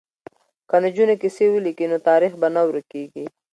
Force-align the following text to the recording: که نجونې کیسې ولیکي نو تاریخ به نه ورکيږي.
که 0.69 0.75
نجونې 0.85 1.15
کیسې 1.21 1.45
ولیکي 1.49 1.85
نو 1.91 1.97
تاریخ 2.09 2.31
به 2.41 2.47
نه 2.55 2.61
ورکيږي. 2.67 3.25